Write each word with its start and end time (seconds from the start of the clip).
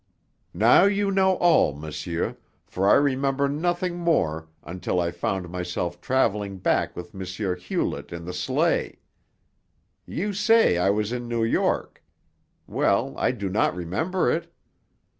"Now 0.55 0.85
you 0.85 1.11
know 1.11 1.35
all, 1.35 1.75
monsieur, 1.75 2.35
for 2.65 2.89
I 2.89 2.95
remember 2.95 3.47
nothing 3.47 3.97
more 3.99 4.47
until 4.63 4.99
I 4.99 5.11
found 5.11 5.51
myself 5.51 6.01
travelling 6.01 6.57
back 6.57 6.95
with 6.95 7.13
M. 7.13 7.23
Hewlett 7.57 8.11
in 8.11 8.25
the 8.25 8.33
sleigh. 8.33 8.97
You 10.07 10.33
say 10.33 10.79
I 10.79 10.89
was 10.89 11.11
in 11.11 11.27
New 11.27 11.43
York. 11.43 12.03
Well, 12.65 13.13
I 13.15 13.29
do 13.29 13.47
not 13.47 13.75
remember 13.75 14.31
it. 14.31 14.51